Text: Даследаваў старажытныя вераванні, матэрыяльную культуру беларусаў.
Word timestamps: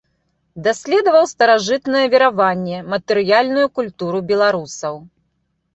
Даследаваў 0.67 1.25
старажытныя 1.33 2.05
вераванні, 2.15 2.77
матэрыяльную 2.95 3.67
культуру 3.79 4.17
беларусаў. 4.35 4.95